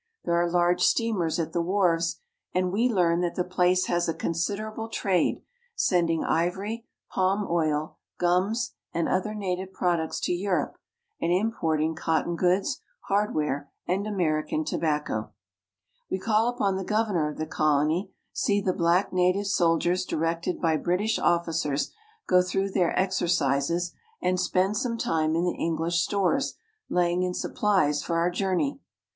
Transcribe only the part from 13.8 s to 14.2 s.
and I 1